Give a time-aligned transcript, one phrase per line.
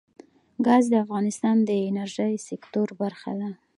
[0.65, 3.49] ګاز د افغانستان د انرژۍ سکتور برخه ده.